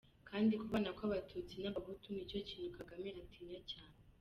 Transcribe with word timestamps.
Kandi 0.29 0.53
kubana 0.61 0.89
kw’abatutsi 0.97 1.55
n’abahutu, 1.59 2.07
nicyo 2.11 2.39
kintu 2.49 2.69
Kagame 2.77 3.07
atinya 3.23 3.61
cyane. 3.71 3.97